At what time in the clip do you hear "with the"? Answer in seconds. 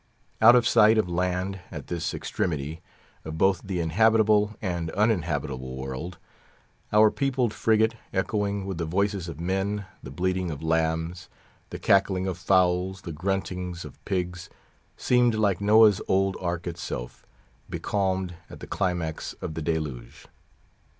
8.65-8.87